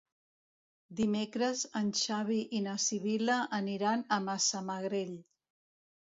[0.99, 5.13] Dimecres en Xavi i na Sibil·la aniran a Massamagrell.